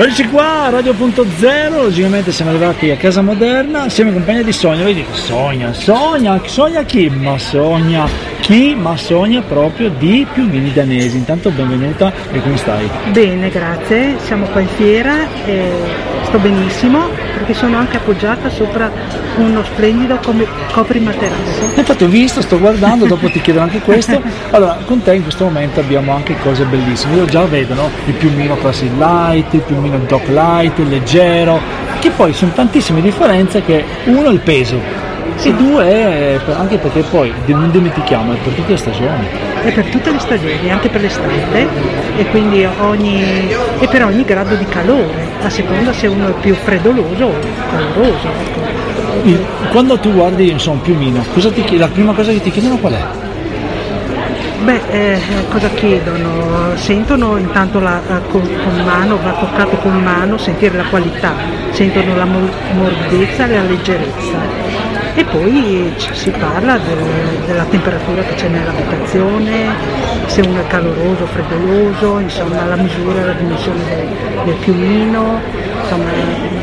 Eccoci 0.00 0.28
qua 0.28 0.66
a 0.66 0.70
Radio.0, 0.70 1.72
logicamente 1.72 2.30
siamo 2.30 2.52
arrivati 2.52 2.88
a 2.88 2.96
Casa 2.96 3.20
Moderna, 3.20 3.88
siamo 3.88 4.10
in 4.10 4.16
compagnia 4.18 4.44
di 4.44 4.52
Sonia, 4.52 4.84
vedi? 4.84 5.04
Sogna, 5.10 5.72
sogna, 5.72 6.40
sogna 6.46 6.84
chi? 6.84 7.08
Ma 7.08 7.36
sogna 7.36 8.08
chi? 8.38 8.76
Ma 8.76 8.96
sogna 8.96 9.42
proprio 9.42 9.88
di 9.88 10.24
piumini 10.32 10.72
danesi. 10.72 11.16
Intanto 11.16 11.50
benvenuta 11.50 12.12
e 12.30 12.40
come 12.40 12.56
stai? 12.58 12.88
Bene, 13.10 13.50
grazie, 13.50 14.14
siamo 14.22 14.46
qua 14.46 14.60
in 14.60 14.68
fiera 14.68 15.26
e 15.44 15.68
sto 16.26 16.38
benissimo 16.38 17.27
perché 17.38 17.54
sono 17.54 17.76
anche 17.76 17.98
appoggiata 17.98 18.50
sopra 18.50 18.90
uno 19.36 19.62
splendido 19.62 20.18
come 20.24 20.44
coprimaterasso. 20.72 21.72
Infatti 21.76 22.04
ho 22.04 22.08
visto, 22.08 22.42
sto 22.42 22.58
guardando, 22.58 23.06
dopo 23.06 23.30
ti 23.30 23.40
chiedo 23.40 23.60
anche 23.60 23.80
questo. 23.80 24.20
Allora, 24.50 24.78
con 24.84 25.02
te 25.02 25.14
in 25.14 25.22
questo 25.22 25.44
momento 25.44 25.80
abbiamo 25.80 26.12
anche 26.12 26.36
cose 26.40 26.64
bellissime. 26.64 27.16
Io 27.16 27.26
già 27.26 27.44
vedo 27.44 27.74
no? 27.74 27.90
il 28.06 28.14
piumino 28.14 28.56
classic 28.56 28.90
light, 28.96 29.52
il 29.52 29.60
piumino 29.60 29.98
doc 30.06 30.26
light, 30.28 30.78
il 30.78 30.88
leggero, 30.88 31.60
che 32.00 32.10
poi 32.10 32.32
sono 32.32 32.50
tantissime 32.52 33.00
differenze 33.00 33.62
che 33.62 33.84
uno 34.06 34.28
è 34.28 34.32
il 34.32 34.40
peso. 34.40 35.06
E 35.40 35.54
due 35.54 36.40
anche 36.56 36.78
perché 36.78 37.02
poi 37.02 37.32
non 37.46 37.70
dimentichiamo, 37.70 38.32
è 38.32 38.36
per 38.36 38.52
tutte 38.54 38.72
le 38.72 38.76
stagioni. 38.76 39.28
È 39.62 39.72
per 39.72 39.84
tutte 39.86 40.10
le 40.10 40.18
stagioni, 40.18 40.70
anche 40.70 40.88
per 40.88 41.00
l'estate 41.00 41.68
e 42.16 42.26
quindi 42.26 42.66
ogni, 42.80 43.48
e 43.78 43.86
per 43.88 44.04
ogni 44.04 44.24
grado 44.24 44.56
di 44.56 44.64
calore, 44.64 45.27
a 45.42 45.50
seconda 45.50 45.92
se 45.92 46.06
uno 46.06 46.28
è 46.28 46.32
più 46.40 46.54
freddoloso 46.54 47.24
o 47.24 47.34
caloroso. 47.70 48.28
ecco. 48.44 49.36
Quando 49.70 49.98
tu 49.98 50.12
guardi 50.12 50.50
insomma, 50.50 50.76
un 50.76 50.82
piumino, 50.82 51.24
cosa 51.32 51.50
ti 51.50 51.62
chied- 51.64 51.80
la 51.80 51.88
prima 51.88 52.12
cosa 52.12 52.30
che 52.32 52.40
ti 52.40 52.50
chiedono 52.50 52.76
qual 52.76 52.92
è? 52.94 53.02
Beh, 54.64 54.80
eh, 54.90 55.18
cosa 55.50 55.68
chiedono? 55.70 56.74
Sentono 56.74 57.36
intanto 57.36 57.78
la, 57.80 58.00
con, 58.30 58.42
con 58.42 58.84
mano, 58.84 59.18
va 59.22 59.30
toccato 59.32 59.76
con 59.76 59.94
mano, 60.02 60.36
sentire 60.36 60.76
la 60.76 60.84
qualità, 60.84 61.32
sentono 61.70 62.16
la 62.16 62.24
mor- 62.24 62.50
morbidezza 62.74 63.46
e 63.46 63.54
la 63.54 63.62
leggerezza. 63.62 64.66
E 65.14 65.24
poi 65.24 65.92
si 66.12 66.30
parla 66.30 66.76
del- 66.78 67.44
della 67.46 67.64
temperatura 67.64 68.22
che 68.22 68.34
c'è 68.34 68.48
nell'abitazione, 68.48 69.66
se 70.28 70.40
uno 70.42 70.60
è 70.60 70.66
caloroso, 70.66 71.26
freddoloso, 71.26 72.18
insomma 72.20 72.64
la 72.64 72.76
misura, 72.76 73.24
la 73.24 73.32
dimensione 73.32 73.78
del, 73.88 74.06
del 74.44 74.54
piumino, 74.56 75.40
insomma 75.82 76.04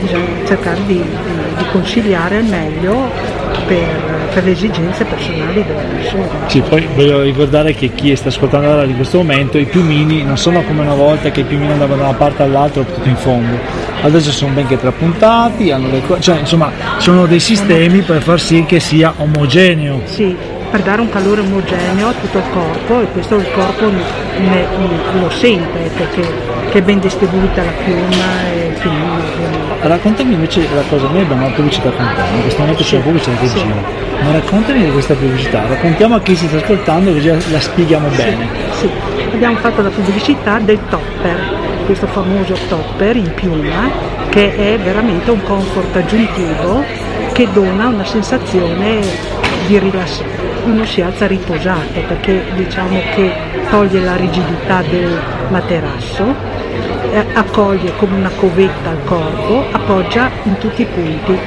bisogna 0.00 0.46
cercare 0.46 0.78
di, 0.86 0.94
di- 0.94 1.02
di 1.56 1.64
consigliare 1.70 2.36
al 2.38 2.44
meglio 2.44 3.10
per, 3.66 4.28
per 4.34 4.44
le 4.44 4.50
esigenze 4.50 5.04
personali 5.04 5.64
della 5.64 5.80
persona. 5.80 6.26
Sì, 6.46 6.60
poi 6.60 6.86
voglio 6.94 7.22
ricordare 7.22 7.74
che 7.74 7.90
chi 7.94 8.14
sta 8.16 8.28
ascoltando 8.28 8.66
la 8.66 8.74
radio 8.74 8.90
in 8.90 8.96
questo 8.96 9.18
momento, 9.18 9.56
i 9.58 9.64
piumini 9.64 10.22
non 10.22 10.36
sono 10.36 10.62
come 10.62 10.80
una 10.82 10.94
volta 10.94 11.30
che 11.30 11.40
i 11.40 11.44
piumini 11.44 11.72
andavano 11.72 12.02
da 12.02 12.08
una 12.08 12.16
parte 12.18 12.42
all'altra 12.42 12.82
tutto 12.82 13.08
in 13.08 13.16
fondo. 13.16 13.56
Adesso 14.02 14.30
sono 14.32 14.52
ben 14.52 14.66
che 14.66 14.78
trapuntati, 14.78 15.70
hanno 15.70 15.90
le 15.90 16.02
co- 16.06 16.18
cioè 16.20 16.40
insomma 16.40 16.70
sono 16.98 17.24
dei 17.26 17.40
sistemi 17.40 18.02
per 18.02 18.20
far 18.20 18.38
sì 18.38 18.64
che 18.66 18.78
sia 18.80 19.14
omogeneo. 19.16 20.02
Sì, 20.04 20.36
per 20.74 20.82
dare 20.82 21.02
un 21.02 21.08
calore 21.08 21.40
omogeneo 21.40 22.08
a 22.08 22.12
tutto 22.14 22.38
il 22.38 22.44
corpo 22.52 23.00
e 23.00 23.06
questo 23.12 23.36
il 23.36 23.48
corpo 23.52 23.88
ne- 23.90 24.02
ne- 24.40 24.66
lo 25.20 25.30
sente 25.30 25.88
perché 25.96 26.22
che 26.68 26.78
è 26.78 26.82
ben 26.82 26.98
distribuita 26.98 27.62
la 27.62 27.70
piuma 27.84 28.42
e 28.52 28.72
il 28.74 28.88
ovviamente. 28.88 29.86
Raccontami 29.86 30.34
invece 30.34 30.66
la 30.74 30.82
cosa, 30.88 31.06
noi 31.06 31.20
abbiamo 31.20 31.46
una 31.46 31.54
pubblicità 31.54 31.90
con 31.90 32.04
te, 32.16 32.34
in 32.34 32.40
questo 32.42 32.60
momento 32.62 32.82
c'è 32.82 32.96
la 32.96 33.02
pubblicità 33.04 33.36
che 33.38 33.46
Sì. 33.46 33.54
gira. 33.54 33.74
Ma 34.24 34.32
raccontami 34.32 34.84
di 34.84 34.90
questa 34.90 35.14
pubblicità, 35.14 35.62
raccontiamo 35.68 36.14
a 36.16 36.20
chi 36.20 36.34
si 36.34 36.48
sta 36.48 36.56
ascoltando 36.56 37.12
così 37.12 37.28
la 37.52 37.60
spieghiamo 37.60 38.08
bene. 38.08 38.48
Sì, 38.72 38.90
abbiamo 39.32 39.56
fatto 39.58 39.80
la 39.80 39.90
pubblicità 39.90 40.58
del 40.58 40.80
topper, 40.90 41.38
questo 41.86 42.08
famoso 42.08 42.56
topper 42.68 43.14
in 43.14 43.32
piuma 43.34 43.88
che 44.28 44.56
è 44.56 44.76
veramente 44.82 45.30
un 45.30 45.40
comfort 45.44 45.94
aggiuntivo 45.94 46.82
che 47.32 47.46
dona 47.52 47.86
una 47.86 48.04
sensazione 48.04 48.98
di 49.68 49.78
rilassamento. 49.78 50.43
Uno 50.64 50.84
si 50.86 51.02
alza 51.02 51.26
riposato 51.26 52.00
perché 52.06 52.42
diciamo 52.54 52.98
che 53.14 53.32
toglie 53.70 54.00
la 54.00 54.16
rigidità 54.16 54.82
del 54.82 55.18
materasso, 55.48 56.34
eh, 57.12 57.24
accoglie 57.34 57.94
come 57.96 58.16
una 58.16 58.30
covetta 58.30 58.90
al 58.90 59.04
corpo, 59.04 59.64
appoggia 59.70 60.30
in 60.44 60.56
tutti 60.58 60.82
i 60.82 60.86
punti 60.86 61.38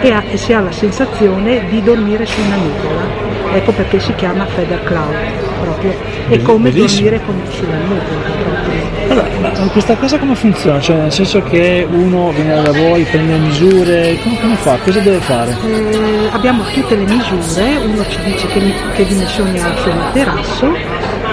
e, 0.00 0.10
ha- 0.10 0.22
e 0.28 0.36
si 0.36 0.52
ha 0.52 0.60
la 0.60 0.72
sensazione 0.72 1.66
di 1.68 1.82
dormire 1.82 2.24
su 2.24 2.40
una 2.40 2.56
nuvola. 2.56 3.54
Ecco 3.54 3.72
perché 3.72 4.00
si 4.00 4.14
chiama 4.14 4.46
Feather 4.46 4.82
Cloud 4.84 5.14
proprio. 5.62 5.94
È 6.28 6.42
come 6.42 6.70
Bellissimo. 6.70 7.10
dormire 7.10 7.24
con, 7.24 7.42
sulla 7.50 7.76
nuvola 7.76 8.00
proprio. 8.00 8.82
Allora, 9.08 9.28
ma 9.40 9.68
questa 9.68 9.96
cosa 9.96 10.18
come 10.18 10.34
funziona? 10.34 10.80
Cioè 10.80 10.96
nel 10.96 11.12
senso 11.12 11.42
che 11.42 11.86
uno 11.90 12.30
viene 12.32 12.62
da 12.62 12.72
voi, 12.72 13.02
prende 13.04 13.36
misure, 13.38 14.16
come, 14.22 14.40
come 14.40 14.54
fa? 14.56 14.76
Cosa 14.82 15.00
deve 15.00 15.18
fare? 15.18 15.50
Eh, 15.50 16.28
abbiamo 16.32 16.62
tutte 16.72 16.96
le 16.96 17.04
misure, 17.04 17.76
uno 17.84 18.04
ci 18.08 18.18
dice 18.24 18.46
che, 18.46 18.72
che 18.94 19.06
dimensioni 19.06 19.60
ha 19.60 19.68
il 19.68 19.76
suo 19.78 19.92
materasso 19.92 20.74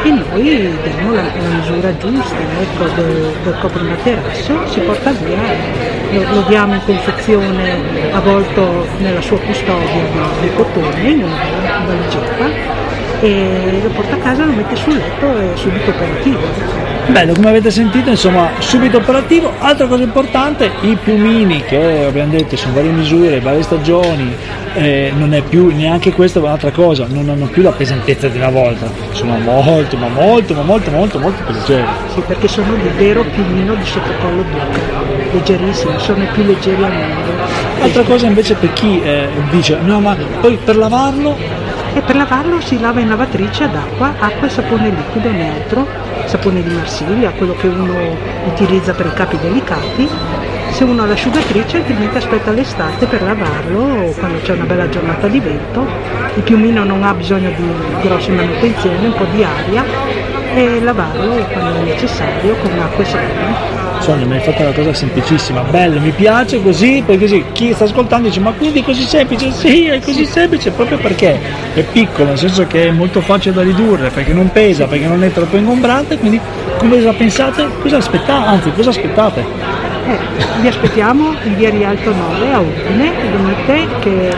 e 0.03 0.09
noi 0.09 0.78
diamo 0.84 1.13
la, 1.13 1.22
la 1.22 1.50
misura 1.59 1.97
giusta 1.97 2.35
ecco, 2.61 2.84
del, 2.96 3.34
del 3.44 3.57
coprimaterasso, 3.59 4.67
si 4.67 4.79
porta 4.79 5.11
via, 5.11 5.38
lo, 6.11 6.35
lo 6.35 6.41
diamo 6.47 6.73
in 6.73 6.81
confezione 6.85 8.11
avvolto 8.11 8.88
nella 8.97 9.22
sua 9.22 9.38
custodia 9.40 10.03
di, 10.41 10.47
di 10.47 10.53
cotone, 10.56 11.09
in 11.09 11.23
una 11.23 11.85
valigetta 11.85 12.89
e 13.22 13.80
lo 13.81 13.90
porta 13.90 14.16
a 14.16 14.19
casa, 14.19 14.46
lo 14.46 14.53
mette 14.53 14.75
sul 14.75 14.96
letto 14.96 15.38
e 15.38 15.53
è 15.53 15.57
subito 15.57 15.90
operativo. 15.90 16.88
Bello, 17.07 17.34
come 17.34 17.50
avete 17.50 17.72
sentito, 17.72 18.09
insomma, 18.09 18.52
subito 18.59 18.97
operativo. 18.97 19.52
Altra 19.57 19.88
cosa 19.88 20.03
importante, 20.03 20.69
i 20.81 20.96
piumini 20.96 21.63
che 21.63 22.06
abbiamo 22.06 22.31
detto 22.31 22.56
sono 22.56 22.75
varie 22.75 22.91
misure, 22.91 23.40
varie 23.40 23.63
stagioni, 23.63 24.31
eh, 24.75 25.12
non 25.18 25.34
è 25.34 25.41
più 25.41 25.75
neanche 25.75 26.13
questa 26.13 26.40
un'altra 26.40 26.69
cosa, 26.69 27.08
non 27.09 27.28
hanno 27.29 27.47
più 27.47 27.63
la 27.63 27.72
pesantezza 27.72 28.28
di 28.28 28.38
una 28.38 28.50
volta, 28.50 28.91
sono 29.12 29.38
molto, 29.40 29.97
ma 29.97 30.08
molto, 30.08 30.53
ma 30.53 30.62
molto, 30.62 30.91
molto, 30.91 31.19
molto 31.19 31.44
più 31.44 31.53
leggeri. 31.53 31.88
Sì, 32.13 32.22
perché 32.25 32.47
sono 32.47 32.75
il 32.75 32.91
vero 32.91 33.24
piumino 33.24 33.74
di 33.74 33.85
sottocollo 33.85 34.44
duca, 34.44 35.34
leggerissimi, 35.34 35.94
sono 35.97 36.24
i 36.24 36.28
più 36.31 36.44
leggeri 36.44 36.84
al 36.84 36.94
mondo. 36.94 37.31
Altra 37.81 38.03
cosa 38.03 38.28
invece 38.28 38.53
per 38.53 38.72
chi 38.74 39.02
eh, 39.02 39.28
dice, 39.50 39.79
no 39.81 40.00
ma 40.00 40.16
poi 40.41 40.59
per 40.63 40.78
lavarlo 40.78 41.35
E 41.94 42.02
per 42.02 42.16
lavarlo 42.16 42.62
si 42.62 42.80
lava 42.80 43.00
in 43.00 43.10
lavatrice 43.10 43.64
ad 43.64 43.76
acqua, 43.76 44.14
acqua 44.20 44.48
e 44.48 44.50
sapone 44.50 44.90
liquido 44.90 45.32
neutro, 45.32 45.88
sapone 46.26 46.62
di 46.62 46.74
Marsiglia, 46.74 47.32
quello 47.32 47.56
che 47.56 47.68
uno 47.68 48.16
utilizza 48.46 48.94
per 48.94 49.08
i 49.08 49.14
capi 49.14 49.38
delicati. 49.40 50.08
Se 50.72 50.84
uno 50.84 51.04
ha 51.04 51.08
l'asciugatrice 51.08 51.78
altrimenti 51.78 52.18
aspetta 52.18 52.52
l'estate 52.52 53.06
per 53.08 53.24
lavarlo 53.24 54.14
quando 54.18 54.40
c'è 54.42 54.54
una 54.54 54.66
bella 54.66 54.88
giornata 54.88 55.28
di 55.28 55.40
vento. 55.40 55.86
Il 56.36 56.44
piumino 56.44 56.84
non 56.84 57.04
ha 57.04 57.14
bisogno 57.14 57.50
di 57.50 57.68
grosse 58.02 58.32
manutenzioni, 58.32 59.06
un 59.06 59.14
po' 59.14 59.26
di 59.32 59.44
aria 59.44 59.84
e 60.56 60.80
lavarlo 60.82 61.46
quando 61.52 61.80
è 61.80 61.84
necessario 61.84 62.56
con 62.56 62.72
acqua 62.80 63.04
e 63.04 63.06
sapone. 63.06 63.78
Sonia 64.00 64.26
mi 64.26 64.36
hai 64.36 64.40
fatto 64.40 64.62
una 64.62 64.72
cosa 64.72 64.94
semplicissima, 64.94 65.62
bello, 65.62 66.00
mi 66.00 66.12
piace 66.12 66.62
così, 66.62 67.04
poi 67.06 67.18
così 67.18 67.44
chi 67.52 67.74
sta 67.74 67.84
ascoltando 67.84 68.30
dice 68.30 68.40
ma 68.40 68.52
quindi 68.52 68.80
è 68.80 68.84
così 68.84 69.04
semplice? 69.04 69.52
Sì, 69.52 69.88
è 69.88 70.00
così 70.00 70.26
semplice 70.26 70.72
proprio 70.72 70.98
perché 70.98 71.38
è 71.74 71.84
piccolo, 71.84 72.30
nel 72.30 72.38
senso 72.38 72.66
che 72.66 72.88
è 72.88 72.92
molto 72.92 73.20
facile 73.20 73.56
da 73.56 73.62
ridurre, 73.62 74.09
perché 74.09 74.34
non 74.34 74.50
pesa, 74.52 74.86
perché 74.86 75.06
non 75.06 75.22
è 75.24 75.32
troppo 75.32 75.58
ingombrante, 75.58 76.18
quindi 76.18 76.40
cosa 76.78 77.12
pensate? 77.12 77.68
Cosa 77.82 77.98
aspettate? 77.98 78.48
Anzi, 78.48 78.72
cosa 78.72 78.90
aspettate? 78.90 79.46
Eh, 80.08 80.18
vi 80.62 80.68
aspettiamo 80.68 81.36
in 81.44 81.56
via 81.56 81.70
Rialto 81.70 82.14
9 82.14 82.52
a 82.52 82.59
Udine, 82.59 83.12
venite 83.32 83.88
che, 84.00 84.36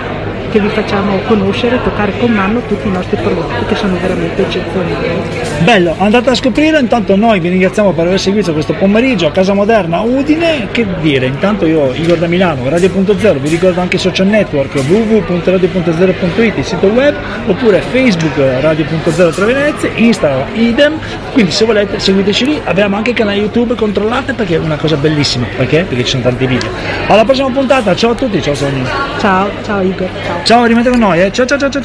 che 0.52 0.60
vi 0.60 0.68
facciamo 0.70 1.18
conoscere 1.28 1.78
e 1.78 1.84
toccare 1.84 2.18
con 2.18 2.32
mano 2.32 2.62
tutti 2.68 2.88
i 2.88 2.92
nostri 2.92 3.16
prodotti 3.16 3.66
che 3.66 3.76
sono 3.76 3.98
veramente 4.00 4.42
eccezionali. 4.42 5.20
Bello, 5.64 5.96
andate 5.98 6.30
a 6.30 6.36
scoprire, 6.36 6.80
intanto 6.80 7.16
noi 7.16 7.40
vi 7.40 7.50
ringraziamo 7.50 7.92
per 7.94 8.08
aver 8.08 8.20
seguito 8.20 8.52
questo 8.52 8.74
pomeriggio 8.74 9.28
a 9.28 9.32
Casa 9.32 9.54
Moderna 9.54 10.02
Udine, 10.02 10.68
che 10.72 10.86
dire, 11.00 11.26
intanto 11.26 11.66
io 11.66 11.94
Igor 11.94 12.18
da 12.18 12.28
Milano, 12.28 12.68
Radio.0, 12.70 13.38
vi 13.38 13.50
ricordo 13.50 13.80
anche 13.80 13.96
i 13.96 14.00
social 14.00 14.28
network 14.28 14.76
www.radio.0.it, 14.76 16.58
il 16.58 16.66
sito 16.66 16.88
web, 16.88 17.16
oppure 17.47 17.80
Facebook 17.80 18.36
Radio.0 18.36 19.34
tra 19.34 19.46
Venezia, 19.46 19.90
Instagram 19.96 20.50
idem, 20.56 21.00
quindi 21.32 21.52
se 21.52 21.64
volete 21.66 22.00
seguiteci 22.00 22.46
lì, 22.46 22.62
abbiamo 22.64 22.97
anche 22.97 23.12
il 23.12 23.16
canale 23.16 23.38
YouTube, 23.38 23.76
controllate 23.76 24.34
perché 24.34 24.56
è 24.56 24.59
una 24.59 24.76
cosa 24.76 24.97
bellissima, 24.97 25.46
perché? 25.56 25.86
Perché 25.88 26.04
ci 26.04 26.12
sono 26.12 26.24
tanti 26.24 26.46
video. 26.46 26.70
Alla 27.08 27.24
prossima 27.24 27.50
puntata, 27.50 27.96
ciao 27.96 28.12
a 28.12 28.16
tutti, 28.16 28.42
ciao 28.42 28.56
Sonia. 28.56 28.86
Ciao, 29.20 29.50
ciao 29.64 29.82
Igor, 29.82 30.09
ciao. 30.26 30.41
Ciao, 30.43 30.66
rimanete 30.66 30.90
con 30.90 30.99
noi, 30.99 31.22
eh. 31.22 31.32
ciao 31.32 31.46
ciao 31.46 31.58
ciao 31.58 31.70
ciao. 31.70 31.82